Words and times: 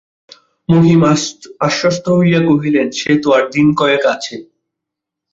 মহিম 0.69 1.01
আশ্বস্ত 1.67 2.05
হইয়া 2.17 2.41
কহিলেন, 2.47 2.87
সে 2.91 3.11
তো 3.23 3.27
আর 3.31 3.43
দিন 3.55 3.67
কয়েক 3.79 4.03
আছে। 4.13 4.35